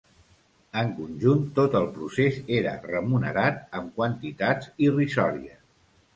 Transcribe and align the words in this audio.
En 0.83 0.93
conjunt, 0.99 1.43
tot 1.59 1.77
el 1.79 1.85
procés 1.97 2.39
era 2.61 2.73
remunerat 2.87 3.61
amb 3.83 3.93
quantitats 4.01 4.73
irrisòries. 4.89 5.63